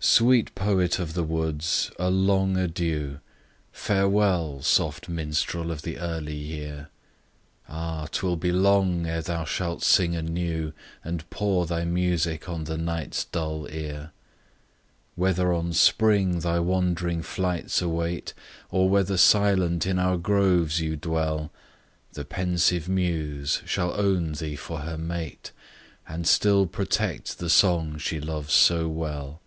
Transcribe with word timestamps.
SWEET 0.00 0.54
poet 0.54 1.00
of 1.00 1.14
the 1.14 1.24
woods 1.24 1.90
a 1.98 2.08
long 2.08 2.56
adieu! 2.56 3.18
Farewell, 3.72 4.62
soft 4.62 5.08
minstrel 5.08 5.72
of 5.72 5.82
the 5.82 5.98
early 5.98 6.36
year! 6.36 6.88
Ah! 7.68 8.06
'twill 8.12 8.36
be 8.36 8.52
long 8.52 9.08
ere 9.08 9.22
thou 9.22 9.44
shalt 9.44 9.82
sing 9.82 10.14
anew, 10.14 10.72
And 11.02 11.28
pour 11.30 11.66
thy 11.66 11.84
music 11.84 12.48
on 12.48 12.62
'the 12.62 12.76
night's 12.78 13.24
dull 13.24 13.66
ear.' 13.68 14.12
Whether 15.16 15.52
on 15.52 15.72
Spring 15.72 16.38
thy 16.40 16.60
wandering 16.60 17.20
flights 17.22 17.82
await, 17.82 18.34
Or 18.70 18.88
whether 18.88 19.16
silent 19.16 19.84
in 19.84 19.98
our 19.98 20.16
groves 20.16 20.80
you 20.80 20.94
dwell, 20.94 21.50
The 22.12 22.24
pensive 22.24 22.88
muse 22.88 23.62
shall 23.66 24.00
own 24.00 24.34
thee 24.34 24.54
for 24.54 24.82
her 24.82 24.96
mate, 24.96 25.50
And 26.06 26.24
still 26.24 26.66
protect 26.66 27.40
the 27.40 27.50
song 27.50 27.98
she 27.98 28.20
loves 28.20 28.52
so 28.54 28.86
well. 28.86 29.40